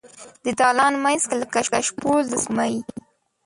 د 0.43 0.45
دالان 0.59 0.93
مینځ 1.03 1.23
کې 1.29 1.35
لکه 1.41 1.59
شپول 1.87 2.21
د 2.29 2.33
سپوږمۍ 2.43 2.75